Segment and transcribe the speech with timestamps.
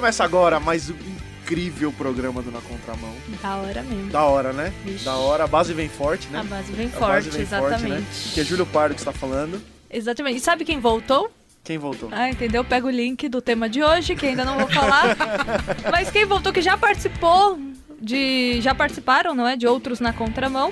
[0.00, 0.94] Começa agora mais um
[1.42, 3.12] incrível programa do Na Contramão.
[3.42, 4.10] Da hora mesmo.
[4.10, 4.72] Da hora, né?
[4.82, 5.04] Vixe.
[5.04, 5.44] Da hora.
[5.44, 6.38] A base vem forte, né?
[6.40, 7.80] A base vem A forte, base vem exatamente.
[7.82, 8.02] forte, né?
[8.32, 9.60] Que é Júlio Pardo que está falando.
[9.90, 10.38] Exatamente.
[10.38, 11.30] E sabe quem voltou?
[11.62, 12.08] Quem voltou?
[12.12, 12.64] Ah, entendeu?
[12.64, 15.14] Pega o link do tema de hoje, que ainda não vou falar.
[15.92, 17.60] Mas quem voltou, que já participou
[18.00, 18.58] de.
[18.62, 19.54] Já participaram, não é?
[19.54, 20.70] De outros na contramão.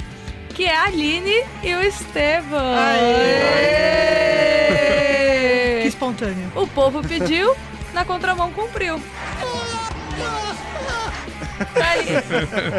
[0.54, 2.74] Que é a Aline e o Estevam.
[2.78, 3.42] Aê!
[5.82, 6.50] Que espontâneo.
[6.56, 7.54] O povo pediu,
[7.98, 9.00] na contramão cumpriu.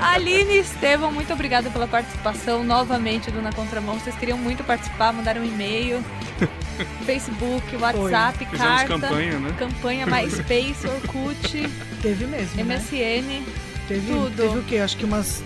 [0.01, 3.99] Aline e Estevam, muito obrigada pela participação novamente do Na Contramão.
[3.99, 6.01] Vocês queriam muito participar, mandaram um e-mail,
[7.05, 9.55] Facebook, WhatsApp, Fizemos carta, campanha, né?
[9.59, 11.69] campanha MySpace, Orkut,
[12.01, 12.63] Teve mesmo.
[12.63, 12.77] Né?
[12.77, 13.43] MSN,
[13.89, 14.41] Teve, tudo.
[14.41, 14.77] teve o quê?
[14.77, 15.43] Acho que umas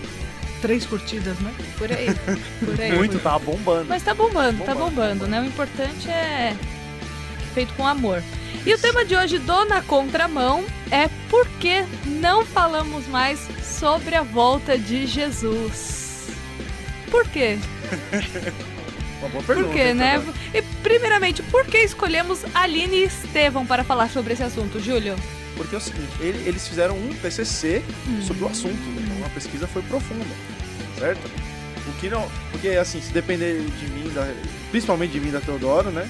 [0.62, 1.52] três curtidas, né?
[1.76, 2.06] por aí.
[2.64, 2.92] Por aí.
[2.92, 3.86] Muito, tá bombando.
[3.88, 5.40] Mas tá bombando, tá Bombando, bombando, né?
[5.40, 6.54] O importante é
[7.52, 8.22] feito com amor.
[8.66, 14.14] E o tema de hoje do Na Contramão é por que não falamos mais sobre
[14.14, 16.28] a volta de Jesus?
[17.10, 17.58] Por quê?
[19.20, 19.68] Uma boa pergunta.
[19.68, 20.22] Por quê, né?
[20.52, 25.14] E primeiramente, por que escolhemos Aline e Estevão para falar sobre esse assunto, Júlio?
[25.56, 27.82] Porque é o seguinte, ele- eles fizeram um TCC
[28.26, 28.74] sobre o assunto.
[28.98, 30.24] Então a pesquisa foi profunda,
[30.98, 31.20] certo?
[31.86, 32.28] O que não...
[32.50, 34.32] Porque, assim, se depender de mim, da-
[34.70, 36.08] principalmente de mim da Teodoro, né?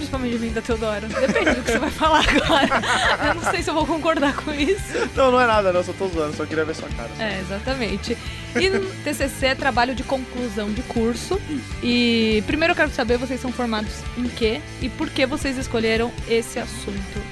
[0.00, 1.06] Principalmente de mim da Teodora.
[1.06, 2.80] Depende do que você vai falar agora.
[3.28, 5.10] Eu não sei se eu vou concordar com isso.
[5.14, 5.84] Não, não é nada, não.
[5.84, 6.34] Só tô zoando.
[6.34, 7.10] Só queria ver sua cara.
[7.14, 7.22] só.
[7.22, 8.16] É, exatamente.
[8.58, 11.38] E no TCC é trabalho de conclusão de curso.
[11.82, 14.62] E primeiro eu quero saber, vocês são formados em quê?
[14.80, 17.22] E por que vocês escolheram esse assunto?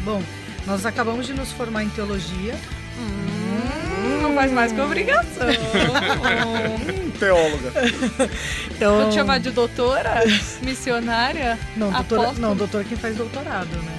[0.00, 0.22] Bom,
[0.66, 2.54] nós acabamos de nos formar em teologia.
[2.98, 5.46] Hum, não faz mais que obrigação.
[5.46, 7.72] Hum, teóloga.
[8.78, 10.22] Então, Vou te chamar de doutora?
[10.62, 11.58] Missionária?
[11.76, 12.48] não, doutora, apóstolo?
[12.48, 13.98] não, doutora é quem faz doutorado, né?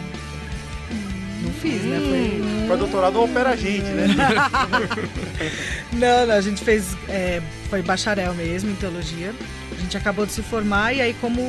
[1.43, 1.99] Não fiz, né?
[1.99, 2.67] Foi...
[2.67, 4.07] Pra doutorado opera a gente, né?
[5.91, 6.95] Não, não, a gente fez.
[7.09, 9.33] é, foi bacharel mesmo em teologia.
[9.71, 11.41] A gente acabou de se formar e aí, como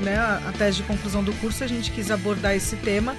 [0.00, 3.14] né, a a tese de conclusão do curso, a gente quis abordar esse tema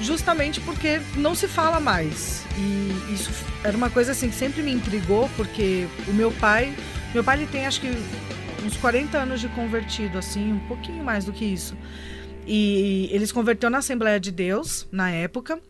[0.00, 2.42] justamente porque não se fala mais.
[2.56, 3.30] E isso
[3.62, 6.74] era uma coisa assim que sempre me intrigou, porque o meu pai.
[7.12, 7.88] Meu pai ele tem acho que
[8.64, 11.76] uns 40 anos de convertido, assim, um pouquinho mais do que isso.
[12.46, 15.60] E ele se converteu na Assembleia de Deus, na época.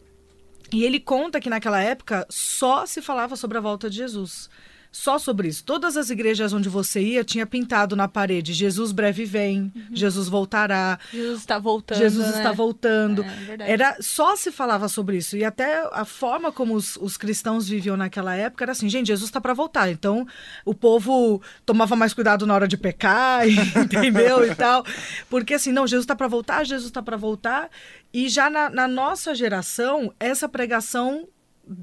[0.72, 4.48] E ele conta que naquela época só se falava sobre a volta de Jesus.
[4.92, 5.62] Só sobre isso.
[5.62, 10.98] Todas as igrejas onde você ia tinha pintado na parede: Jesus breve vem, Jesus voltará,
[11.12, 11.98] Jesus está voltando.
[11.98, 12.36] Jesus né?
[12.38, 13.22] está voltando.
[13.22, 13.70] É, verdade.
[13.70, 15.36] Era só se falava sobre isso.
[15.36, 19.28] E até a forma como os, os cristãos viviam naquela época era assim, gente, Jesus
[19.28, 19.88] está para voltar.
[19.90, 20.26] Então,
[20.64, 24.44] o povo tomava mais cuidado na hora de pecar, entendeu?
[24.44, 24.84] E tal.
[25.28, 27.70] Porque assim, não, Jesus está para voltar, Jesus está para voltar.
[28.12, 31.28] E já na, na nossa geração, essa pregação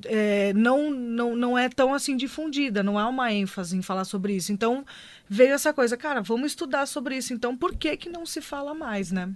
[0.05, 4.35] é, não, não, não é tão assim difundida, não há uma ênfase em falar sobre
[4.35, 4.51] isso.
[4.51, 4.85] Então,
[5.29, 7.33] veio essa coisa, cara, vamos estudar sobre isso.
[7.33, 9.29] Então, por que que não se fala mais, né?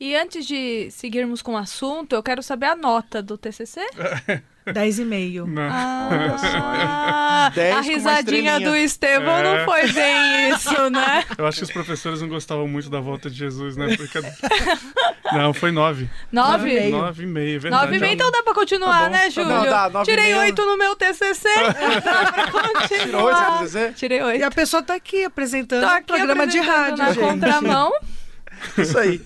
[0.00, 3.80] E antes de seguirmos com o assunto, eu quero saber a nota do TCC.
[4.72, 5.46] Dez e meio.
[5.46, 5.68] Não.
[5.70, 9.42] Ah, Dez a risadinha do Estevão É.
[9.58, 11.24] não foi bem isso, né?
[11.36, 13.96] Eu acho que os professores não gostavam muito da volta de Jesus, né?
[13.96, 14.20] Porque...
[15.32, 16.08] Não, foi nove.
[16.32, 16.64] Nove?
[16.64, 16.90] Meio.
[16.96, 17.82] Nove e meio, verdade.
[17.84, 19.48] Nove e meio, então dá pra continuar, Tá bom, né, tá Júlio?
[19.50, 19.54] bom.
[19.56, 21.48] Não, dá, nove e Tirei oito no meu TCC.
[22.04, 22.86] dá pra continuar.
[23.04, 23.44] Tirou esse
[23.78, 23.92] TCC?
[23.94, 24.44] Tirei E oito.
[24.44, 27.20] a pessoa tá aqui apresentando Tô um programa de apresentando rádio, na gente.
[27.24, 27.92] contramão.
[28.76, 29.20] Isso aí.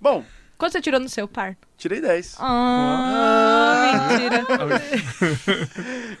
[0.00, 0.24] Bom,
[0.56, 1.56] Quanto você tirou no seu par?
[1.78, 2.36] Tirei 10.
[2.40, 4.44] Ah, mentira.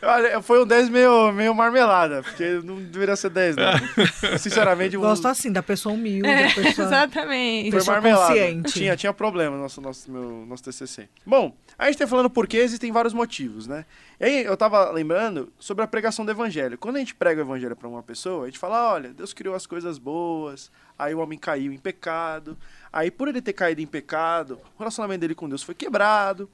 [0.02, 3.72] Olha, foi um 10 meio, meio marmelada, porque não deveria ser 10, não.
[4.38, 6.86] Sinceramente, o- Gosto assim, da pessoa humilde, É, da pessoa...
[6.86, 7.70] exatamente.
[7.70, 8.28] foi pessoa marmelada.
[8.28, 8.72] consciente.
[8.72, 11.08] Tinha, tinha problema no nosso, nosso, meu, nosso TCC.
[11.26, 13.84] Bom, a gente tá falando porque existem vários motivos, né?
[14.20, 16.76] E aí eu tava lembrando sobre a pregação do evangelho.
[16.78, 19.54] Quando a gente prega o evangelho pra uma pessoa, a gente fala, olha, Deus criou
[19.54, 22.58] as coisas boas, aí o homem caiu em pecado,
[22.92, 26.50] aí por ele ter caído em pecado, o relacionamento dele com Deus foi quebrado,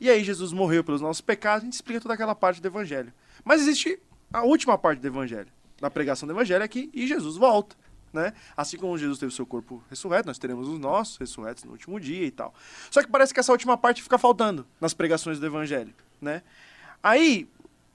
[0.00, 3.12] e aí Jesus morreu pelos nossos pecados, a gente explica toda aquela parte do evangelho.
[3.44, 4.00] Mas existe
[4.32, 5.48] a última parte do evangelho,
[5.80, 7.76] da pregação do evangelho é que e Jesus volta.
[8.12, 8.32] Né?
[8.56, 12.00] Assim como Jesus teve o seu corpo ressurreto, nós teremos os nossos ressurretos no último
[12.00, 12.54] dia e tal.
[12.90, 16.42] Só que parece que essa última parte fica faltando nas pregações do evangelho, né?
[17.02, 17.46] Aí,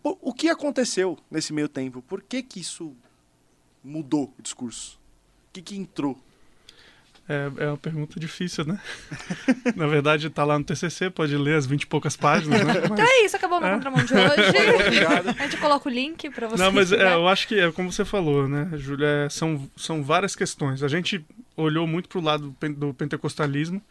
[0.03, 2.01] o, o que aconteceu nesse meio tempo?
[2.01, 2.95] Por que que isso
[3.83, 4.99] mudou o discurso?
[5.49, 6.17] O que que entrou?
[7.29, 8.77] É, é uma pergunta difícil, né?
[9.77, 12.73] Na verdade, tá lá no TCC, pode ler as vinte e poucas páginas, né?
[12.73, 13.73] Mas- Então é isso, acabou o É.
[13.75, 15.37] contramão de hoje.
[15.39, 16.61] A gente coloca o link pra você.
[16.61, 19.07] Não, mas é, eu acho que é como você falou, né, Júlia?
[19.07, 20.83] é, são, são várias questões.
[20.83, 21.25] A gente
[21.55, 23.81] olhou muito para o lado do pen- do pentecostalismo.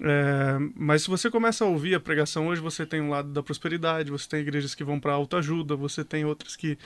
[0.00, 3.42] É, mas se você começa a ouvir a pregação hoje, você tem um lado da
[3.42, 6.76] prosperidade, você tem igrejas que vão para autoajuda, você tem outras que,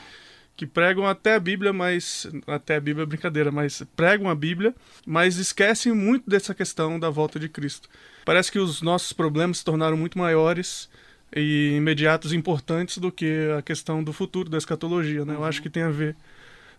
[0.57, 2.27] que pregam até a Bíblia, mas.
[2.47, 4.75] Até a Bíblia é brincadeira, mas pregam a Bíblia,
[5.07, 7.89] mas esquecem muito dessa questão da volta de Cristo.
[8.25, 10.89] Parece que os nossos problemas se tornaram muito maiores
[11.35, 15.25] e imediatos e importantes do que a questão do futuro, da escatologia.
[15.25, 15.35] Né?
[15.35, 16.15] Eu acho que tem a ver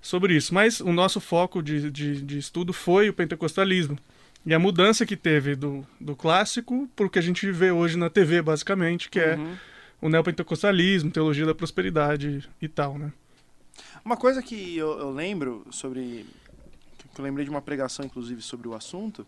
[0.01, 0.53] sobre isso.
[0.53, 3.97] Mas o nosso foco de, de, de estudo foi o pentecostalismo.
[4.45, 7.97] E a mudança que teve do, do clássico para o que a gente vê hoje
[7.97, 9.55] na TV, basicamente, que é Uhum.
[10.01, 13.11] o neopentecostalismo, teologia da prosperidade e tal, né?
[14.05, 16.27] Uma coisa que eu, eu lembro sobre.
[17.15, 19.25] que eu lembrei de uma pregação, inclusive, sobre o assunto,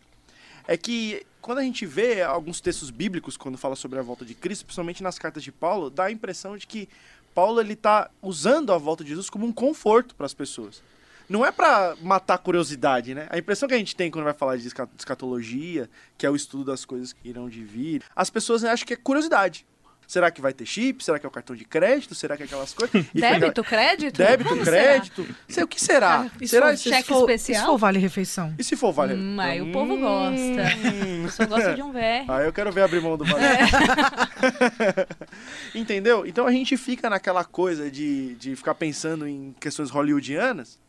[0.68, 4.36] é que quando a gente vê alguns textos bíblicos, quando fala sobre a volta de
[4.36, 6.88] Cristo, principalmente nas cartas de Paulo, dá a impressão de que
[7.34, 10.84] Paulo ele está usando a volta de Jesus como um conforto para as pessoas.
[11.28, 13.28] Não é para matar a curiosidade, né?
[13.32, 15.90] A impressão que a gente tem quando vai falar de esca- escatologia,
[16.20, 18.96] que é o estudo das coisas que irão de vir, as pessoas acham que é
[18.96, 19.66] curiosidade.
[20.08, 21.04] Será que vai ter chip?
[21.04, 22.16] Será que é o cartão de crédito?
[22.16, 22.96] Será que é aquelas coisas?
[22.96, 24.18] E fica- Débito, crédito?
[24.18, 25.28] Débito, Como crédito.
[25.50, 26.22] Sei, o que será?
[26.22, 26.84] Ah, E será se isso?
[26.84, 27.58] for- cheque se for- especial?
[27.58, 28.56] E se for vale refeição?
[28.58, 29.16] E se for vale?
[29.16, 30.00] Hum, aí o povo Hum.
[30.00, 31.32] gosta.
[31.32, 32.24] Só gosta de um VR.
[32.30, 33.44] Ah, eu quero ver abrir mão do vale.
[35.76, 36.26] Entendeu?
[36.26, 40.80] Então a gente fica naquela coisa de, de ficar pensando em questões hollywoodianas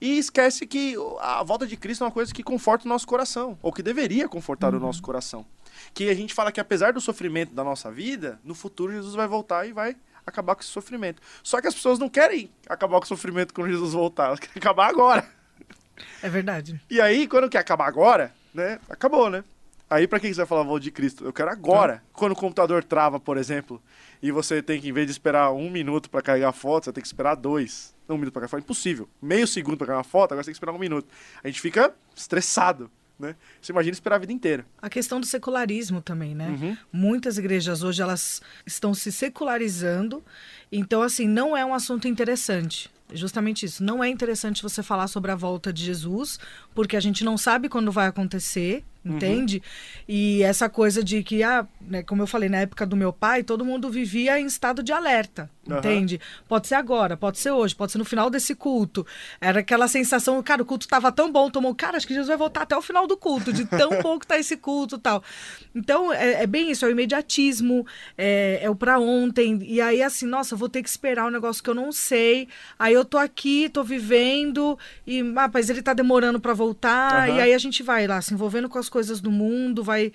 [0.00, 3.56] e esquece que a volta de Cristo é uma coisa que conforta o nosso coração,
[3.62, 5.46] ou que deveria confortar o nosso coração.
[5.94, 9.26] Que a gente fala que apesar do sofrimento da nossa vida, no futuro Jesus vai
[9.26, 9.96] voltar e vai
[10.26, 11.22] acabar com esse sofrimento.
[11.42, 14.56] Só que as pessoas não querem acabar com o sofrimento quando Jesus voltar, elas querem
[14.56, 15.28] acabar agora.
[16.22, 16.80] É verdade.
[16.90, 18.78] E aí, quando quer acabar agora, né?
[18.88, 19.44] Acabou, né?
[19.88, 21.24] Aí, pra que que você vai falar volta de Cristo?
[21.24, 22.02] Eu quero agora.
[22.12, 23.80] Quando o computador trava, por exemplo,
[24.20, 26.92] e você tem que, em vez de esperar um minuto pra carregar a foto, você
[26.92, 27.94] tem que esperar dois.
[28.08, 29.08] Não, um minuto pra carregar a foto, impossível.
[29.22, 31.08] Meio segundo pra carregar uma foto, agora você tem que esperar um minuto.
[31.42, 33.34] A gente fica estressado, né?
[33.60, 34.66] Você imagina esperar a vida inteira.
[34.80, 36.48] A questão do secularismo também, né?
[36.48, 36.76] Uhum.
[36.92, 40.22] Muitas igrejas hoje elas estão se secularizando,
[40.70, 42.90] então assim não é um assunto interessante.
[43.12, 43.84] Justamente isso.
[43.84, 46.40] Não é interessante você falar sobre a volta de Jesus,
[46.74, 49.62] porque a gente não sabe quando vai acontecer, entende?
[50.08, 53.42] E essa coisa de que, ah, né, como eu falei, na época do meu pai,
[53.42, 55.78] todo mundo vivia em estado de alerta, Aham.
[55.78, 56.20] entende?
[56.48, 59.06] Pode ser agora, pode ser hoje, pode ser no final desse culto.
[59.40, 62.36] Era aquela sensação, cara, o culto estava tão bom, tomou, cara, acho que Jesus vai
[62.36, 65.22] voltar até o final do culto, de tão bom que tá esse culto e tal.
[65.74, 67.86] Então, é, é bem isso, é o imediatismo,
[68.16, 69.58] é, é o pra ontem.
[69.62, 72.48] E aí, assim, nossa, vou ter que esperar um negócio que eu não sei.
[72.78, 77.28] Aí eu tô aqui, tô vivendo, e, ah, mas ele tá demorando para voltar.
[77.28, 77.36] Aham.
[77.36, 80.12] E aí a gente vai lá se envolvendo com as coisas do mundo, vai.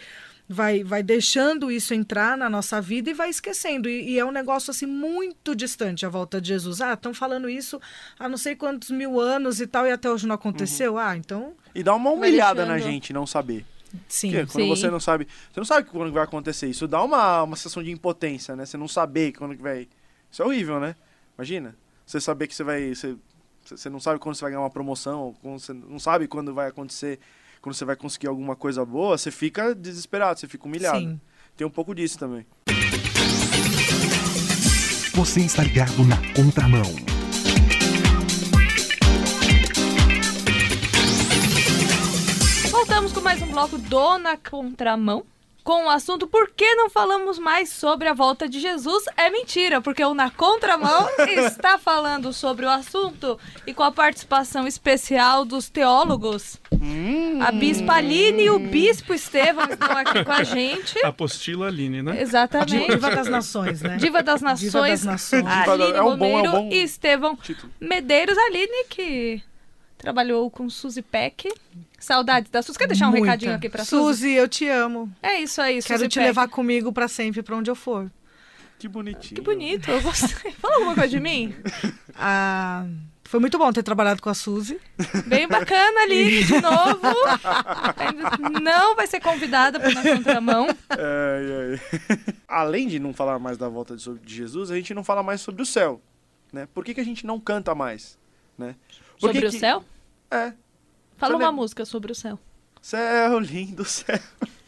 [0.53, 3.87] Vai, vai deixando isso entrar na nossa vida e vai esquecendo.
[3.87, 6.81] E, e é um negócio assim muito distante a volta de Jesus.
[6.81, 7.79] Ah, estão falando isso
[8.19, 10.97] há não sei quantos mil anos e tal, e até hoje não aconteceu.
[10.97, 13.65] Ah, então, E dá uma humilhada na gente não saber.
[14.09, 14.31] sim.
[14.31, 14.69] Porque quando Sim.
[14.69, 15.25] você não sabe.
[15.53, 16.67] Você não sabe quando vai acontecer.
[16.67, 18.65] Isso dá uma, uma sensação de impotência, né?
[18.65, 19.87] Você não saber quando que vai.
[20.29, 20.97] Isso é horrível, né?
[21.37, 21.73] Imagina.
[22.05, 22.93] Você saber que você vai.
[22.93, 23.15] Você,
[23.63, 27.19] você não sabe quando você vai ganhar uma promoção, você não sabe quando vai acontecer,
[27.61, 30.99] quando você vai conseguir alguma coisa boa, você fica desesperado, você fica humilhado.
[30.99, 31.21] Sim.
[31.55, 32.45] Tem um pouco disso também.
[35.13, 36.81] Você está ligado na contramão.
[42.71, 45.23] Voltamos com mais um bloco do Na Contramão.
[45.63, 49.03] Com o assunto Por que não falamos mais sobre a volta de Jesus?
[49.15, 53.37] É mentira, porque o Na Contramão está falando sobre o assunto
[53.67, 56.57] e com a participação especial dos teólogos.
[57.41, 60.97] A Bispa Aline e o Bispo Estevão estão aqui com a gente.
[61.05, 62.19] Apostila Aline, né?
[62.21, 62.87] Exatamente.
[62.89, 63.97] Diva das Nações, né?
[63.97, 65.45] Diva das Nações, Diva das Nações.
[65.45, 67.37] Aline é um bom- é um e Estevão.
[67.79, 68.35] Medeiros.
[68.37, 69.43] Aline, que
[69.97, 71.47] trabalhou com Suzy Peck.
[72.01, 72.77] Saudades da Suzy.
[72.77, 73.25] Quer deixar um Muita.
[73.25, 74.03] recadinho aqui pra Suzy?
[74.19, 75.11] Suzy, eu te amo.
[75.21, 76.25] É isso aí, Quero Suzy te Peck.
[76.27, 78.11] levar comigo pra sempre, pra onde eu for.
[78.79, 79.35] Que bonitinho.
[79.35, 80.51] Que bonito, eu gostei.
[80.59, 81.53] Fala alguma coisa de mim?
[82.23, 82.85] Ah,
[83.23, 84.79] foi muito bom ter trabalhado com a Suzy.
[85.25, 87.07] Bem bacana, Aline, de novo.
[87.97, 90.67] Ainda Não vai ser convidada para Na Contramão.
[90.89, 91.79] Ai,
[92.09, 92.19] ai.
[92.47, 95.41] Além de não falar mais da volta de de Jesus, a gente não fala mais
[95.41, 96.01] sobre o céu.
[96.51, 96.67] Né?
[96.73, 98.19] Por que, que a gente não canta mais?
[98.57, 98.75] Né?
[99.19, 99.83] Por Sobre que o que- céu?
[100.29, 100.51] É.
[101.21, 102.37] Fala uma música sobre o céu.
[102.81, 104.19] Céu, lindo céu.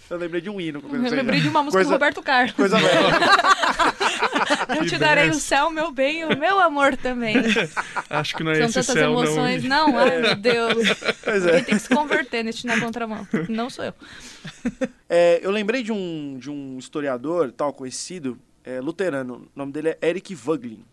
[0.09, 0.83] Eu lembrei de um hino.
[0.93, 2.51] Eu lembrei de uma música coisa, do Roberto Carlos.
[2.53, 3.13] Coisa velha.
[4.77, 7.35] Eu te darei o céu, meu bem, e o meu amor também.
[8.09, 9.63] Acho que não é São esse tantas céu, emoções.
[9.63, 9.87] não.
[9.91, 10.87] Não, ai meu Deus.
[11.23, 11.61] Pois é.
[11.61, 13.27] tem que se converter neste na contramão.
[13.49, 13.93] Não sou eu.
[15.09, 19.47] É, Eu lembrei de um, de um historiador tal conhecido, é, luterano.
[19.55, 20.83] O nome dele é Eric Voglin.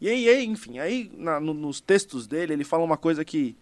[0.00, 3.56] E aí, aí, enfim, aí na- no- nos textos dele ele fala uma coisa que,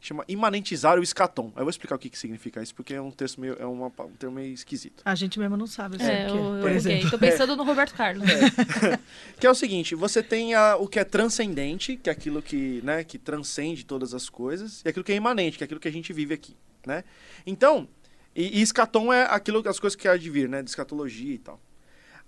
[0.00, 1.52] chama imanentizar o escatom.
[1.56, 3.86] Eu vou explicar o que, que significa isso, porque é um texto meio, é uma,
[3.86, 5.02] um termo meio esquisito.
[5.04, 5.96] A gente mesmo não sabe.
[5.96, 7.10] assim, É, o que eu, por eu exemplo.
[7.10, 8.26] Tô pensando no Roberto Carlos.
[9.40, 12.80] Que é o seguinte, você tem a- o que é transcendente, que é aquilo que,
[12.84, 15.88] né, que transcende todas as coisas, e aquilo que é imanente, que é aquilo que
[15.88, 17.04] a gente vive aqui, né?
[17.46, 17.88] Então,
[18.34, 21.38] e, e escatom é aquilo, as coisas que há de vir, né, de escatologia e
[21.38, 21.60] tal.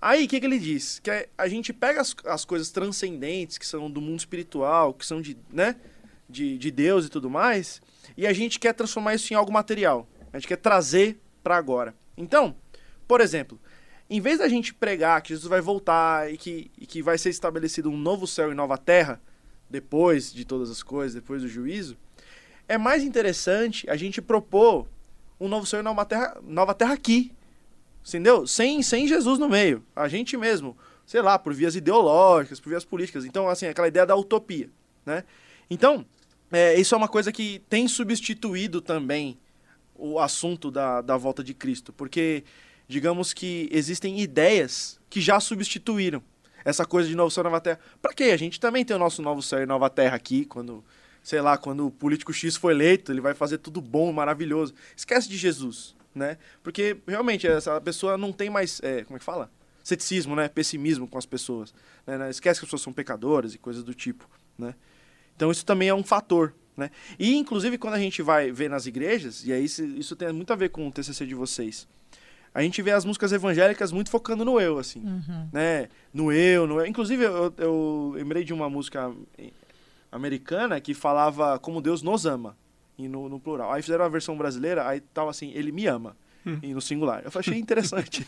[0.01, 0.99] Aí, o que, que ele diz?
[1.01, 5.05] Que é- a gente pega as, as coisas transcendentes, que são do mundo espiritual, que
[5.07, 5.77] são de, né,
[6.29, 7.81] de, de Deus e tudo mais,
[8.17, 10.09] e a gente quer transformar isso em algo material.
[10.33, 11.95] A gente quer trazer para agora.
[12.17, 12.55] Então,
[13.07, 13.59] por exemplo,
[14.11, 17.31] em vez da gente pregar que Jesus vai voltar e que, e que vai ser
[17.31, 19.21] estabelecido um novo céu e nova terra,
[19.69, 21.97] depois de todas as coisas, depois do juízo,
[22.67, 24.87] é mais interessante a gente propor
[25.41, 27.33] um novo céu e nova terra, nova terra aqui.
[28.07, 28.47] Entendeu?
[28.47, 29.85] Sem, sem Jesus no meio.
[29.95, 33.25] A gente mesmo, sei lá, por vias ideológicas, por vias políticas.
[33.25, 34.71] Então, assim, aquela ideia da utopia,
[35.05, 35.25] né?
[35.69, 36.07] Então,
[36.51, 39.39] é, isso é uma coisa que tem substituído também
[39.95, 41.93] o assunto da, da volta de Cristo.
[41.93, 42.45] Porque,
[42.87, 46.23] digamos que existem ideias que já substituíram
[46.65, 47.81] essa coisa de novo céu nova terra.
[48.01, 48.25] Pra quê?
[48.25, 50.85] A gente também tem o nosso novo céu e nova terra aqui, quando,
[51.23, 54.75] sei lá, quando o político X foi eleito, ele vai fazer tudo bom, maravilhoso.
[54.97, 56.39] Esquece de Jesus, né?
[56.63, 59.51] Porque, realmente, essa pessoa não tem mais, é, como é que fala?
[59.83, 60.49] Ceticismo, né?
[60.49, 61.73] Pessimismo com as pessoas.
[62.07, 62.31] Né?
[62.31, 64.29] Esquece que as pessoas são pecadoras e coisas do tipo,
[64.59, 64.75] né?
[65.39, 66.91] Então isso também é um fator, né?
[67.17, 70.53] E inclusive quando a gente vai ver nas igrejas, e aí isso, isso tem muito
[70.53, 71.87] a ver com o TCC de vocês,
[72.53, 75.49] a gente vê as músicas evangélicas muito focando no eu, assim, Uhum.
[75.53, 75.89] né?
[76.13, 76.87] No eu, no eu.
[76.87, 79.13] Inclusive eu, eu lembrei de uma música
[80.11, 82.57] americana que falava como Deus nos ama,
[82.99, 83.73] e no, no plural.
[83.73, 86.17] Aí fizeram a versão brasileira, aí tava assim, ele me ama.
[86.63, 87.23] E no singular.
[87.25, 88.27] Eu achei interessante.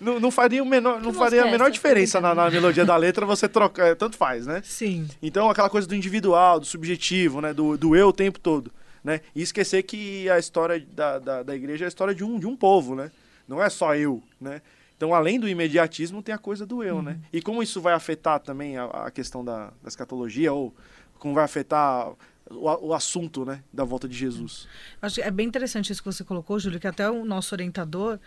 [0.00, 2.96] não, não faria, o menor, não faria a é menor diferença na, na melodia da
[2.98, 3.94] letra você trocar.
[3.96, 4.60] Tanto faz, né?
[4.64, 5.08] Sim.
[5.22, 7.54] Então, aquela coisa do individual, do subjetivo, né?
[7.54, 8.70] Do, do eu o tempo todo.
[9.02, 9.20] Né?
[9.34, 12.46] E esquecer que a história da, da, da igreja é a história de um, de
[12.46, 13.10] um povo, né?
[13.48, 14.62] Não é só eu, né?
[14.96, 17.18] Então, além do imediatismo, tem a coisa do eu, né?
[17.32, 20.72] E como isso vai afetar também a, a questão da, da escatologia, ou
[21.18, 22.12] como vai afetar
[22.50, 23.62] o, o assunto, né?
[23.72, 24.66] Da volta de Jesus.
[25.00, 28.18] Acho que é bem interessante isso que você colocou, Júlio, que até o nosso orientador,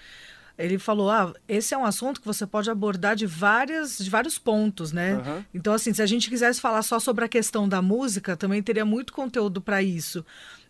[0.57, 4.37] ele falou, ah, esse é um assunto que você pode abordar de, várias, de vários
[4.37, 5.15] pontos, né?
[5.15, 5.45] Aham.
[5.53, 8.85] Então, assim, se a gente quisesse falar só sobre a questão da música, também teria
[8.85, 10.25] muito conteúdo para isso.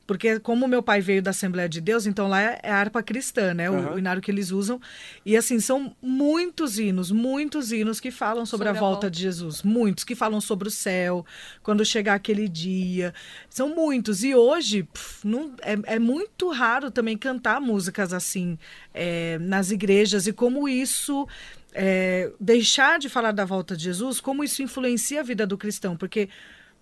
[0.07, 3.53] Porque como meu pai veio da Assembleia de Deus, então lá é a harpa cristã,
[3.53, 3.69] né?
[3.69, 3.93] O, Aham.
[3.95, 4.79] o inário que eles usam.
[5.25, 9.11] E assim, são muitos hinos, muitos hinos que falam sobre, Sobre a, a volta volta.
[9.11, 9.63] de Jesus.
[9.63, 11.25] Muitos que falam sobre o céu,
[11.63, 13.13] quando chegar aquele dia.
[13.49, 14.23] São muitos.
[14.23, 18.57] E hoje, pff, não, é, é muito raro também cantar músicas assim
[18.93, 21.27] é, nas igrejas e como isso.
[21.73, 25.97] é, deixar de falar da volta de Jesus, como isso influencia a vida do cristão,
[25.97, 26.29] porque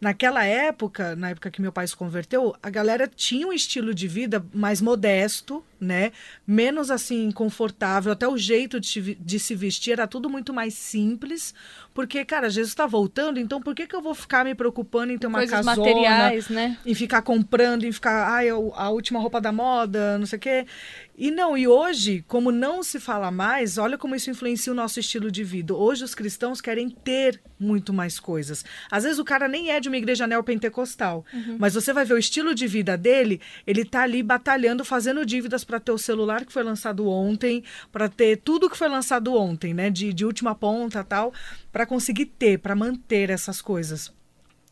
[0.04, 4.06] naquela época, na época que meu pai se converteu, a galera tinha um estilo de
[4.06, 6.12] vida mais modesto, né?
[6.46, 11.54] Menos assim confortável, até o jeito de, de se vestir era tudo muito mais simples,
[11.94, 15.18] porque cara, Jesus está voltando, então por que que eu vou ficar me preocupando em
[15.18, 15.78] ter uma Coisas casona?
[15.78, 16.78] materiais, né?
[16.86, 20.40] em ficar comprando, em ficar, ai, a, a última roupa da moda, não sei o
[20.42, 20.66] quê.
[21.16, 25.00] E não, e hoje, como não se fala mais, olha como isso influencia o nosso
[25.00, 25.74] estilo de vida.
[25.76, 28.66] Hoje os cristãos querem ter muito mais coisas.
[28.90, 31.24] Às vezes o cara nem é de uma igreja neopentecostal,
[31.60, 35.64] mas você vai ver o estilo de vida dele, ele tá ali batalhando, fazendo dívidas
[35.64, 39.74] para ter o celular que foi lançado ontem, para ter tudo que foi lançado ontem,
[39.74, 41.32] né, de, de última ponta tal,
[41.72, 44.12] para conseguir ter, para manter essas coisas.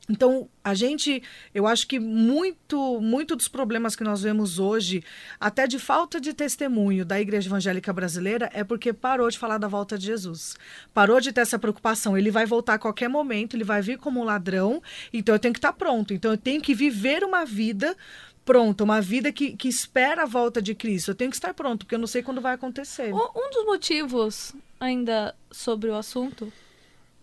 [0.10, 1.22] Então, a gente,
[1.54, 5.04] eu acho que muito, muito dos problemas que nós vemos hoje,
[5.40, 9.68] até de falta de testemunho da Igreja Evangélica Brasileira, é porque parou de falar da
[9.68, 10.56] volta de Jesus.
[10.94, 12.18] Parou de ter essa preocupação.
[12.18, 14.82] Ele vai voltar a qualquer momento, ele vai vir como um ladrão,
[15.14, 16.14] então eu tenho que estar pronto.
[16.14, 17.96] Então eu tenho que viver uma vida
[18.44, 21.12] pronta, uma vida que, que espera a volta de Cristo.
[21.12, 23.14] Eu tenho que estar pronto, porque eu não sei quando vai acontecer.
[23.14, 26.52] Um dos motivos, ainda sobre o assunto,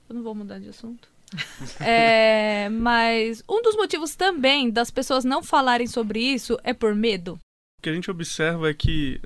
[0.08, 1.17] eu não vou mudar de assunto.
[1.80, 7.38] É, mas um dos motivos também das pessoas não falarem sobre isso é por medo.
[7.78, 9.20] O que a gente observa é que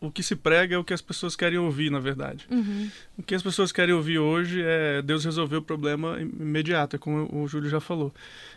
[0.00, 2.46] o que se prega é o que as pessoas querem ouvir, na verdade.
[2.50, 2.90] Uhum.
[3.18, 7.26] O que as pessoas querem ouvir hoje é Deus resolver o problema imediato, é como
[7.34, 8.12] o Júlio já falou.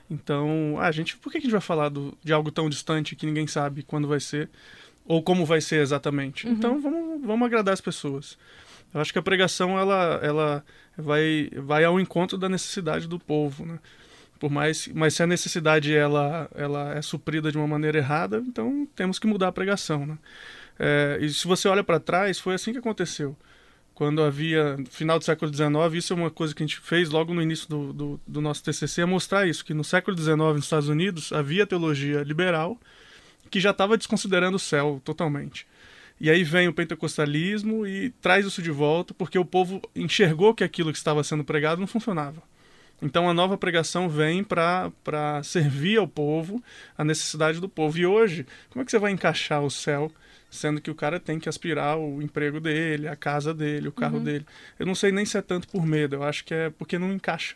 [0.10, 3.26] Então, ah, gente, por que a gente vai falar do- de algo tão distante que
[3.26, 4.50] ninguém sabe quando vai ser
[5.06, 6.48] ou como vai ser exatamente?
[6.50, 8.38] Então, vamos, vamos agradar as pessoas.
[8.94, 10.66] Eu acho que a pregação ela, ela
[10.98, 13.80] vai, vai ao encontro da necessidade do povo, né?
[14.40, 18.88] Por mais, mas se a necessidade ela, ela é suprida de uma maneira errada, então
[18.96, 20.18] temos que mudar a pregação, né?
[20.80, 23.36] É, e se você olha para trás, foi assim que aconteceu.
[23.96, 27.34] quando havia, final do século XIX, isso é uma coisa que a gente fez logo
[27.34, 30.66] no início do, do, do nosso TCC, é mostrar isso, que no século XIX, nos
[30.66, 32.80] Estados Unidos, havia teologia liberal
[33.50, 35.66] que já estava desconsiderando o céu totalmente.
[36.20, 40.64] E aí vem o pentecostalismo e traz isso de volta, porque o povo enxergou que
[40.64, 42.42] aquilo que estava sendo pregado não funcionava.
[43.02, 44.92] Então a nova pregação vem para
[45.44, 46.64] servir ao povo,
[46.98, 47.98] a necessidade do povo.
[48.00, 50.12] E hoje, como é que você vai encaixar o céu
[50.50, 54.18] sendo que o cara tem que aspirar o emprego dele, a casa dele, o carro
[54.18, 54.24] uhum.
[54.24, 54.46] dele.
[54.80, 57.12] Eu não sei nem se é tanto por medo, eu acho que é porque não
[57.14, 57.56] encaixa.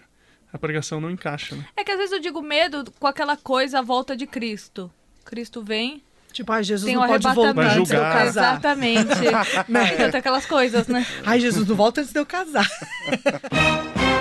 [0.52, 1.56] A pregação não encaixa.
[1.56, 1.66] Né?
[1.78, 4.92] É que às vezes eu digo medo com aquela coisa a volta de Cristo.
[5.24, 6.04] Cristo vem.
[6.32, 8.26] Tipo, ai, Jesus não pode voltar antes de eu casar.
[8.26, 9.16] Exatamente.
[9.68, 10.10] né?
[10.10, 11.06] Tem aquelas coisas, né?
[11.26, 12.68] Ai, Jesus não volta antes de eu casar.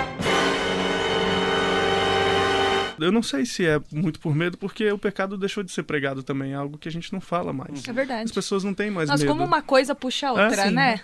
[2.99, 6.21] eu não sei se é muito por medo, porque o pecado deixou de ser pregado
[6.23, 7.87] também, é algo que a gente não fala mais.
[7.87, 8.23] É verdade.
[8.23, 9.31] As pessoas não têm mais Mas medo.
[9.31, 11.01] como uma coisa puxa a outra, é, né?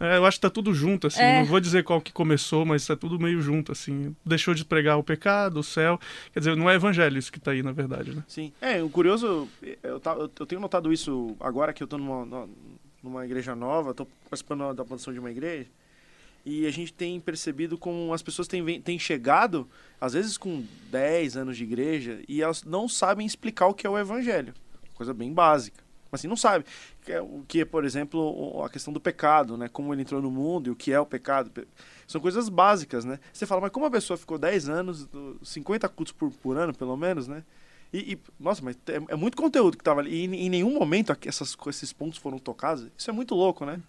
[0.00, 1.20] É, eu acho que tá tudo junto, assim.
[1.20, 1.40] É.
[1.40, 4.14] Não vou dizer qual que começou, mas tá tudo meio junto, assim.
[4.24, 5.98] Deixou de pregar o pecado, o céu.
[6.32, 8.24] Quer dizer, não é evangelho isso que tá aí, na verdade, né?
[8.26, 8.52] Sim.
[8.60, 9.48] É, o curioso,
[9.82, 10.00] eu,
[10.38, 12.48] eu tenho notado isso agora que eu tô numa,
[13.02, 15.66] numa igreja nova, tô participando da produção de uma igreja
[16.44, 19.66] e a gente tem percebido como as pessoas têm, têm chegado,
[20.00, 23.90] às vezes com 10 anos de igreja, e elas não sabem explicar o que é
[23.90, 24.52] o evangelho.
[24.94, 25.82] Coisa bem básica.
[26.14, 26.64] Mas assim, não sabe.
[27.08, 29.68] É o que é, por exemplo, a questão do pecado, né?
[29.68, 31.50] Como ele entrou no mundo e o que é o pecado.
[32.06, 33.18] São coisas básicas, né?
[33.32, 35.08] Você fala, mas como a pessoa ficou 10 anos,
[35.42, 37.42] 50 cultos por, por ano, pelo menos, né?
[37.92, 40.14] E, e, nossa, mas é, é, muito conteúdo que estava ali.
[40.14, 42.86] E em nenhum momento essas, esses pontos foram tocados.
[42.96, 43.80] Isso é muito louco, né?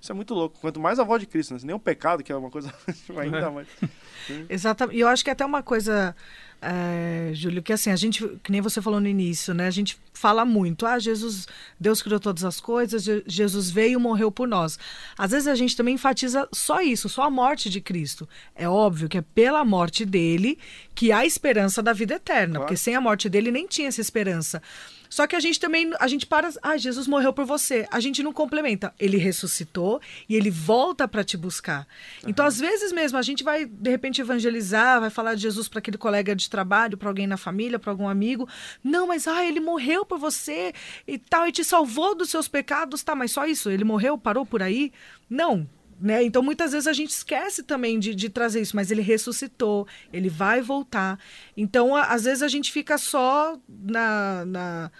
[0.00, 0.58] Isso é muito louco.
[0.60, 1.60] Quanto mais a voz de Cristo, né?
[1.62, 2.72] nem o pecado, que é uma coisa
[3.16, 3.68] ainda mais.
[4.48, 4.96] Exatamente.
[4.96, 6.16] E eu acho que é até uma coisa,
[6.62, 9.66] é, Júlio, que assim, a gente, que nem você falou no início, né?
[9.66, 11.46] A gente fala muito, ah, Jesus,
[11.78, 14.78] Deus criou todas as coisas, Jesus veio e morreu por nós.
[15.18, 18.26] Às vezes a gente também enfatiza só isso, só a morte de Cristo.
[18.54, 20.58] É óbvio que é pela morte dele
[20.94, 22.64] que há esperança da vida eterna, claro.
[22.66, 24.62] porque sem a morte dele nem tinha essa esperança.
[25.10, 27.86] Só que a gente também, a gente para, ah, Jesus morreu por você.
[27.90, 28.94] A gente não complementa.
[28.98, 31.86] Ele ressuscitou e ele volta para te buscar.
[32.22, 32.30] Uhum.
[32.30, 35.80] Então, às vezes mesmo, a gente vai, de repente, evangelizar, vai falar de Jesus para
[35.80, 38.48] aquele colega de trabalho, para alguém na família, para algum amigo.
[38.84, 40.72] Não, mas, ah, ele morreu por você
[41.06, 43.02] e tal, e te salvou dos seus pecados.
[43.02, 43.68] Tá, mas só isso?
[43.68, 44.92] Ele morreu, parou por aí?
[45.28, 45.68] Não,
[46.00, 46.24] né?
[46.24, 50.30] Então, muitas vezes a gente esquece também de, de, trazer isso, mas ele ressuscitou, ele
[50.30, 51.18] vai voltar.
[51.56, 54.44] Então, a, às vezes a gente fica só na.
[54.46, 54.92] na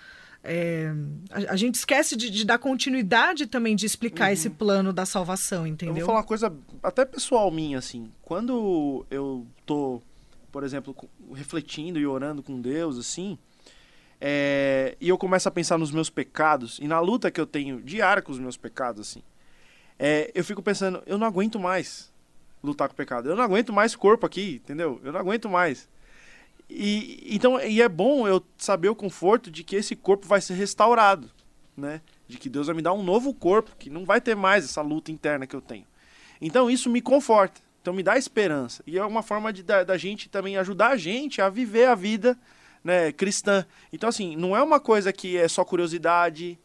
[0.42, 0.92] é,
[1.30, 4.32] a, a, gente esquece de, de, dar continuidade também de explicar uhum.
[4.32, 5.94] esse plano da salvação, entendeu?
[5.94, 8.10] Eu vou falar uma coisa até pessoal minha, assim.
[8.22, 10.02] Quando eu tô,
[10.52, 10.94] por exemplo,
[11.34, 13.38] refletindo e orando com Deus, assim,
[14.20, 17.80] é, e eu começo a pensar nos meus pecados e na luta que eu tenho
[17.80, 19.22] diária com os meus pecados, assim
[20.02, 22.10] é, eu fico pensando, eu não aguento mais
[22.62, 23.28] lutar com o pecado.
[23.28, 24.98] Eu não aguento mais corpo aqui, entendeu?
[25.04, 25.86] Eu não aguento mais.
[26.70, 30.54] E, então, e é bom eu saber o conforto de que esse corpo vai ser
[30.54, 31.30] restaurado,
[31.76, 32.00] né?
[32.26, 34.80] De que Deus vai me dar um novo corpo, que não vai ter mais essa
[34.80, 35.86] luta interna que eu tenho.
[36.40, 37.60] Então, isso me conforta.
[37.82, 38.82] Então, me dá esperança.
[38.86, 41.94] E é uma forma de, da, da gente também ajudar a gente a viver a
[41.94, 42.38] vida
[42.82, 43.66] né, cristã.
[43.92, 46.58] Então, assim, não é uma coisa que é só curiosidade,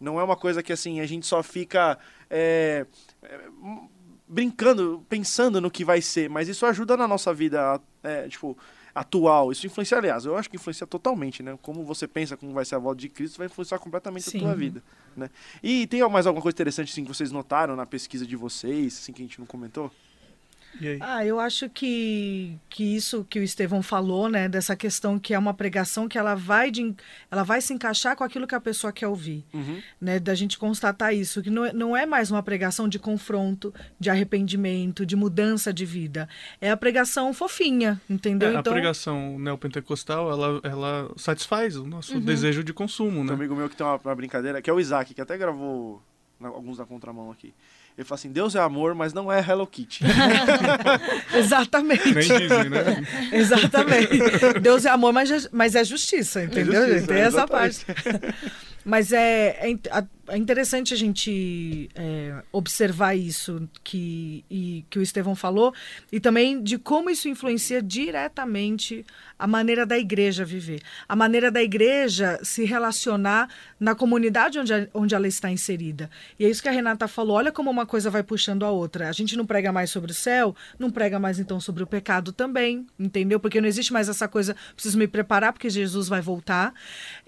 [0.00, 1.98] não é uma coisa que, assim, a gente só fica
[2.30, 2.86] é,
[3.22, 3.40] é,
[4.26, 8.56] brincando, pensando no que vai ser, mas isso ajuda na nossa vida, é, tipo,
[8.94, 9.52] atual.
[9.52, 11.58] Isso influencia, aliás, eu acho que influencia totalmente, né?
[11.62, 14.38] Como você pensa como vai ser a volta de Cristo, vai influenciar completamente Sim.
[14.38, 14.82] a tua vida,
[15.16, 15.30] né?
[15.62, 19.12] E tem mais alguma coisa interessante, assim, que vocês notaram na pesquisa de vocês, assim,
[19.12, 19.90] que a gente não comentou?
[21.00, 25.38] Ah, eu acho que, que isso que o Estevão falou, né, dessa questão que é
[25.38, 26.94] uma pregação que ela vai, de,
[27.30, 29.80] ela vai se encaixar com aquilo que a pessoa quer ouvir, uhum.
[30.00, 33.74] né, da gente constatar isso, que não, é, não é mais uma pregação de confronto,
[33.98, 36.28] de arrependimento, de mudança de vida,
[36.60, 38.48] é a pregação fofinha, entendeu?
[38.48, 38.72] É, então...
[38.72, 42.20] A pregação neopentecostal, ela, ela satisfaz o nosso uhum.
[42.20, 43.28] desejo de consumo, né?
[43.28, 45.36] Tem um amigo meu que tem uma, uma brincadeira, que é o Isaac, que até
[45.36, 46.02] gravou
[46.40, 47.52] alguns da contramão aqui.
[47.98, 50.04] Ele fala assim: Deus é amor, mas não é Hello Kitty.
[51.34, 52.14] Exatamente.
[52.14, 53.04] Nem dizem, né?
[53.32, 54.60] Exatamente.
[54.62, 56.80] Deus é amor, mas, é, mas é justiça, entendeu?
[56.80, 57.84] É justiça, Tem essa parte.
[58.84, 65.34] Mas é, é, é interessante a gente é, observar isso que, e, que o Estevão
[65.34, 65.74] falou
[66.12, 69.04] e também de como isso influencia diretamente
[69.38, 75.14] a maneira da igreja viver, a maneira da igreja se relacionar na comunidade onde, onde
[75.14, 76.10] ela está inserida.
[76.38, 79.08] E é isso que a Renata falou: olha como uma coisa vai puxando a outra.
[79.08, 82.32] A gente não prega mais sobre o céu, não prega mais então sobre o pecado
[82.32, 83.38] também, entendeu?
[83.38, 86.74] Porque não existe mais essa coisa, preciso me preparar porque Jesus vai voltar.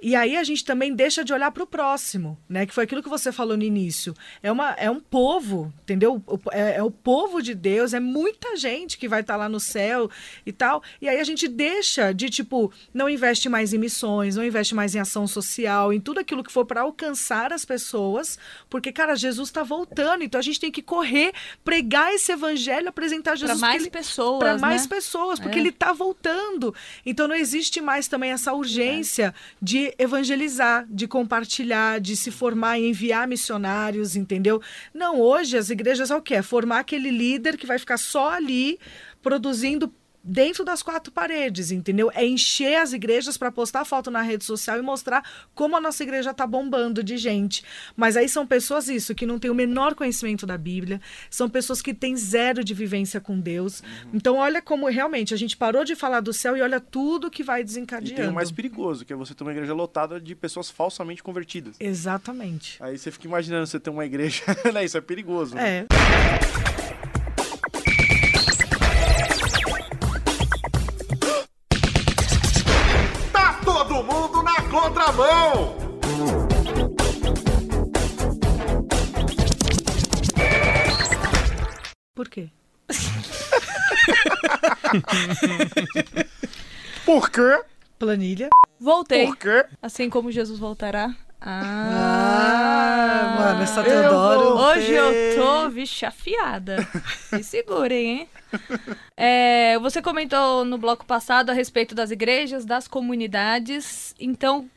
[0.02, 2.66] E aí a gente também deixa de olhar para o próximo, né?
[2.66, 4.12] Que foi aquilo que você falou no início.
[4.42, 6.20] É, uma, é um povo, entendeu?
[6.50, 10.10] É, é o povo de Deus, é muita gente que vai estar lá no céu
[10.44, 10.82] e tal.
[11.00, 14.92] E aí a gente deixa de, tipo, não investe mais em missões, não investe mais
[14.94, 18.36] em ação social, em tudo aquilo que for para alcançar as pessoas,
[18.68, 21.32] porque, cara, Jesus está voltando, então a gente tem que correr,
[21.64, 24.88] pregar esse evangelho, apresentar Para Jesus mais porque ele- pessoas, para mais né?
[24.88, 25.60] pessoas, porque É.
[25.60, 26.74] ele está voltando.
[27.06, 33.26] Então não existe mais também essa urgência de evangelizar, de compartilhar, de se formar enviar
[33.26, 34.60] missionários, entendeu?
[34.94, 36.34] Não, hoje as igrejas é o quê?
[36.34, 38.78] É formar aquele líder que vai ficar só ali
[39.22, 42.10] produzindo dentro das quatro paredes, entendeu?
[42.14, 46.02] É encher as igrejas para postar foto na rede social e mostrar como a nossa
[46.02, 47.64] igreja tá bombando de gente.
[47.96, 51.80] Mas aí são pessoas isso que não têm o menor conhecimento da Bíblia, são pessoas
[51.80, 53.82] que têm zero de vivência com Deus.
[54.12, 57.42] Então olha como realmente a gente parou de falar do céu e olha tudo que
[57.42, 58.14] vai E desencadeando.
[58.16, 61.76] tem o mais perigoso, que é você ter uma igreja lotada de pessoas falsamente convertidas.
[61.80, 62.76] Exatamente.
[62.82, 64.84] Aí você fica imaginando você ter uma igreja, né?
[64.84, 65.54] Isso é perigoso.
[65.54, 65.86] né?
[65.88, 66.89] É.
[87.04, 87.62] Por quê?
[87.98, 88.48] Planilha.
[88.78, 89.26] Voltei.
[89.26, 89.66] Por quê?
[89.82, 91.14] Assim como Jesus voltará.
[91.42, 94.40] Ah, mano, essa Eu Teodoro.
[94.56, 96.86] vou- Hoje eu tô, vixe, afiada.
[97.32, 98.28] Me segurem, hein?
[99.16, 104.14] É, você comentou no bloco passado a respeito das igrejas, das comunidades.
[104.20, 104.68] Então,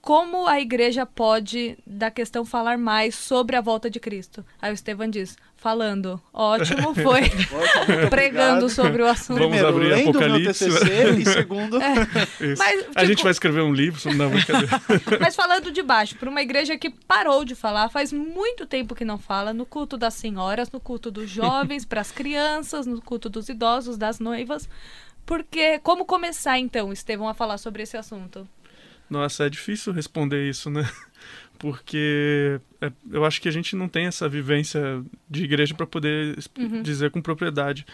[0.00, 4.44] como a igreja pode, da questão, falar mais sobre a volta de Cristo?
[4.60, 6.20] Aí o Estevam diz, falando.
[6.32, 7.30] Ótimo, foi
[8.08, 9.38] pregando sobre o assunto.
[9.38, 10.68] Vamos Primeiro, abrir lendo Apocalipse.
[10.68, 11.78] meu TCC e segundo...
[12.40, 12.58] Isso.
[12.58, 14.80] Mas, a gente tipo- vai escrever um livro, não, brincadeira.
[15.20, 19.04] Mas falando de baixo, para uma igreja que parou de falar, faz muito tempo que
[19.04, 23.28] não fala, no culto das senhoras, no culto dos jovens, para as crianças, no culto
[23.28, 24.68] dos idosos, das noivas.
[25.26, 28.48] Porque como começar então, Estevão, a falar sobre esse assunto?
[29.10, 30.88] Nossa, é difícil responder isso, né?
[31.58, 36.38] Porque é, eu acho que a gente não tem essa vivência de igreja para poder
[36.38, 36.48] es-
[36.84, 37.84] dizer com propriedade.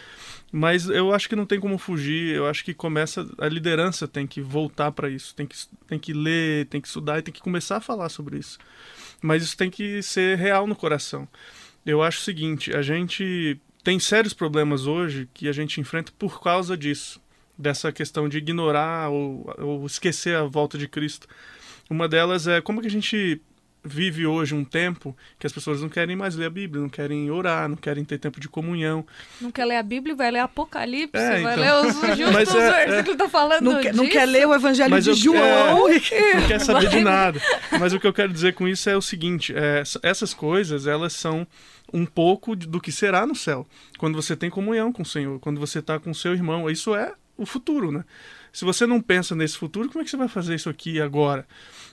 [0.53, 2.35] Mas eu acho que não tem como fugir.
[2.35, 6.13] Eu acho que começa a liderança tem que voltar para isso, tem que tem que
[6.13, 8.59] ler, tem que estudar e tem que começar a falar sobre isso.
[9.23, 11.27] Mas isso tem que ser real no coração.
[11.87, 16.43] Eu acho o seguinte, a gente tem sérios problemas hoje que a gente enfrenta por
[16.43, 17.21] causa disso,
[17.57, 21.27] dessa questão de ignorar ou, ou esquecer a volta de Cristo.
[21.89, 23.41] Uma delas é como que a gente
[23.87, 27.31] vive hoje um tempo que as pessoas não querem mais ler a Bíblia, não querem
[27.31, 29.05] orar, não querem ter tempo de comunhão.
[29.39, 31.83] Não quer ler a Bíblia, vai ler Apocalipse, É, vai então.
[31.83, 35.05] ler os justos é- versículos, tá falando Não, quer, não quer ler o Evangelho Mas
[35.05, 35.81] de eu- João?
[35.91, 37.39] não quer saber de nada.
[37.79, 41.13] Mas o que eu quero dizer com isso é o seguinte: é, essas coisas elas
[41.13, 41.47] são
[41.93, 43.67] um pouco do que será no céu.
[43.99, 46.71] Quando você tem comunhão com o Senhor, quando você está com o seu irmão.
[46.71, 48.05] Isso é o futuro, né?
[48.53, 51.47] Se você não pensa nesse futuro, como é que você vai fazer isso aqui agora?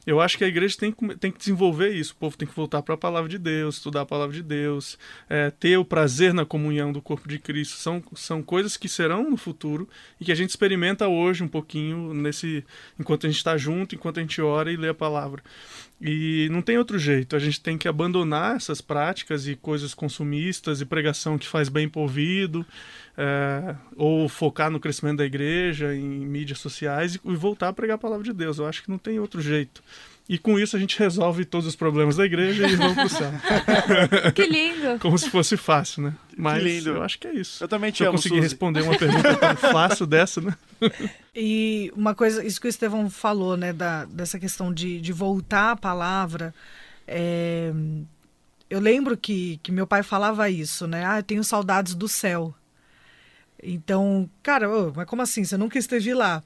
[0.05, 2.13] Eu acho que a igreja tem, que tem que desenvolver isso.
[2.13, 4.97] O povo tem que voltar para a palavra de Deus, estudar a palavra de Deus,
[5.29, 7.77] é, ter o prazer na comunhão do corpo de Cristo.
[7.77, 12.13] São, são coisas que serão no futuro e que a gente experimenta hoje um pouquinho
[12.13, 12.63] nesse
[12.99, 15.43] enquanto a gente está junto, enquanto a gente ora e lê a palavra.
[16.03, 17.35] E não tem outro jeito.
[17.35, 21.87] A gente tem que abandonar essas práticas e coisas consumistas e pregação que faz bem
[21.87, 22.65] para ouvido,
[23.15, 27.95] é, ou focar no crescimento da igreja, em mídias sociais e, e voltar a pregar
[27.95, 28.57] a palavra de Deus.
[28.57, 29.83] Eu acho que não tem outro jeito.
[30.29, 33.31] E com isso a gente resolve todos os problemas da igreja e vamos pro céu.
[34.33, 34.97] Que lindo!
[34.99, 36.15] Como se fosse fácil, né?
[36.37, 36.89] Mas lindo.
[36.91, 37.63] eu acho que é isso.
[37.63, 38.47] Eu também te Se eu amo, conseguir Suzy.
[38.47, 40.55] responder uma pergunta tão fácil dessa, né?
[41.35, 45.71] E uma coisa, isso que o Estevão falou, né, da, dessa questão de, de voltar
[45.71, 46.53] à palavra,
[47.07, 47.73] é,
[48.69, 51.05] eu lembro que, que meu pai falava isso, né?
[51.05, 52.55] Ah, eu tenho saudades do céu.
[53.61, 55.43] Então, cara, ô, mas como assim?
[55.43, 56.41] Você nunca esteve lá?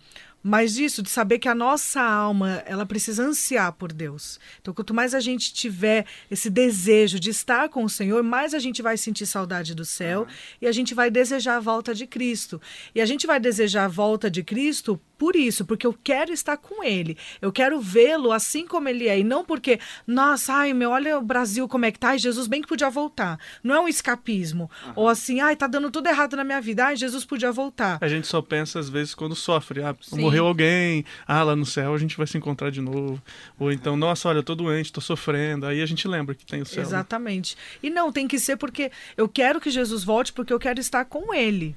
[0.48, 4.40] Mas disso, de saber que a nossa alma, ela precisa ansiar por Deus.
[4.62, 8.60] Então, quanto mais a gente tiver esse desejo de estar com o Senhor, mais a
[8.60, 10.28] gente vai sentir saudade do céu
[10.62, 12.62] e a gente vai desejar a volta de Cristo.
[12.94, 16.58] E a gente vai desejar a volta de Cristo por isso, porque eu quero estar
[16.58, 17.18] com Ele.
[17.42, 19.20] Eu quero vê-lo assim como Ele é.
[19.20, 22.10] E não porque, nossa, ai, meu, olha o Brasil como é que tá.
[22.10, 23.40] Ai, Jesus bem que podia voltar.
[23.64, 24.70] Não é um escapismo.
[24.96, 26.86] Ou assim, ai, tá dando tudo errado na minha vida.
[26.86, 27.98] Ai, Jesus podia voltar.
[28.02, 29.82] A gente só pensa às vezes quando sofre.
[29.82, 30.35] Ah, Sim.
[30.36, 31.06] Morreu alguém.
[31.28, 33.22] Ah, lá no céu a gente vai se encontrar de novo.
[33.60, 35.66] Ou então, nossa, olha, eu tô doente, tô sofrendo.
[35.66, 36.84] Aí a gente lembra que tem o céu.
[36.84, 36.90] né?
[36.90, 37.56] Exatamente.
[37.82, 41.06] E não, tem que ser porque eu quero que Jesus volte, porque eu quero estar
[41.06, 41.76] com Ele.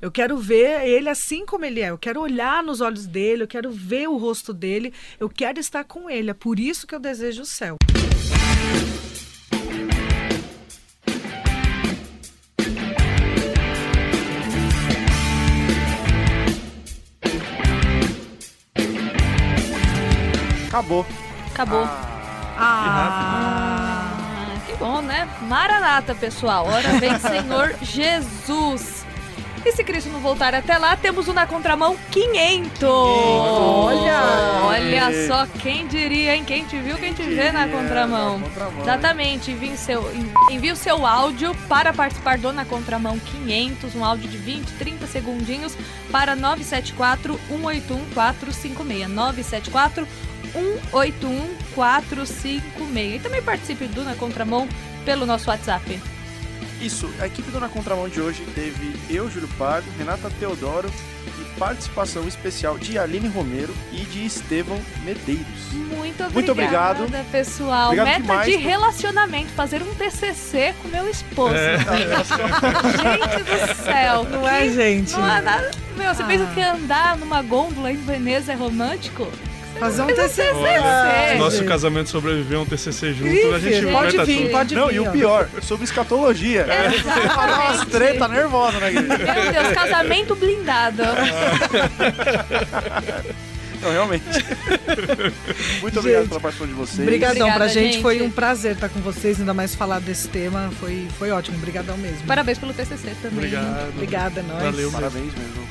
[0.00, 1.90] Eu quero ver ele assim como ele é.
[1.90, 4.94] Eu quero olhar nos olhos dele, eu quero ver o rosto dele.
[5.18, 6.30] Eu quero estar com ele.
[6.30, 7.76] É por isso que eu desejo o céu.
[20.80, 21.06] Acabou.
[21.52, 21.82] Acabou.
[22.56, 25.28] Ah, Ah, que bom, né?
[25.42, 26.66] Maranata, pessoal.
[26.66, 29.04] Ora vem, Senhor Jesus.
[29.62, 32.88] E se Cristo não voltar até lá, temos o Na Contramão 500.
[32.88, 34.20] Olha!
[34.64, 36.44] Olha só, quem diria, hein?
[36.44, 38.38] Quem te viu, quem te vê na contramão.
[38.38, 40.10] Na contramão, Exatamente, envie, seu,
[40.50, 45.06] envie o seu áudio para participar do Na Contramão 500, um áudio de 20, 30
[45.06, 45.76] segundinhos
[46.10, 49.08] para 974 181 456.
[49.10, 52.62] 974 181 456.
[52.96, 54.68] E também participe do Na Contramão
[55.04, 56.00] pelo nosso WhatsApp.
[56.80, 60.90] Isso, a equipe do Na Contramão de hoje teve eu, Júlio Pardo, Renata Teodoro
[61.38, 65.44] e participação especial de Aline Romero e de Estevão Medeiros.
[65.72, 67.06] Muito obrigada, Muito obrigado.
[67.30, 67.84] pessoal.
[67.88, 71.54] Obrigado Meta demais de por- relacionamento, fazer um TCC com meu esposo.
[71.54, 71.76] É.
[71.78, 74.24] Gente do céu.
[74.24, 75.12] não é, gente?
[75.12, 75.70] Não é nada.
[75.98, 76.26] Meu, você Ah.
[76.26, 79.30] pensa que andar numa gôndola em Veneza é romântico?
[79.80, 80.42] Fazer um um TCC.
[80.42, 81.34] TCC.
[81.38, 84.50] Nosso casamento sobreviveu a um TCC junto, a gente vai pode tá vir, tudo.
[84.50, 84.94] pode Não, vir.
[84.94, 86.66] e o pior, sobre escatologia.
[86.68, 87.34] Exatamente.
[87.34, 89.18] Falar umas treta nervosa na igreja.
[89.34, 91.02] Meu Deus, casamento blindado.
[93.82, 94.24] Não, realmente.
[95.80, 97.00] Muito obrigado Gente, pela participação de vocês.
[97.00, 97.92] Obrigadão pra gente.
[97.94, 98.02] gente.
[98.02, 100.70] Foi um prazer estar com vocês, ainda mais falar desse tema.
[100.78, 101.56] Foi, foi ótimo.
[101.56, 102.26] Obrigadão mesmo.
[102.26, 103.38] Parabéns pelo TCC também.
[103.38, 103.88] Obrigado.
[103.94, 104.62] Obrigada, nós.
[104.62, 104.90] Valeu.
[104.92, 105.66] Parabéns mesmo.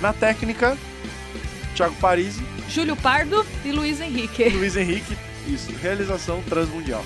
[0.00, 0.78] Na técnica,
[1.74, 4.48] Thiago Parisi, Júlio Pardo e Luiz Henrique.
[4.50, 5.16] Luiz Henrique.
[5.46, 7.02] Isso, realização transmundial.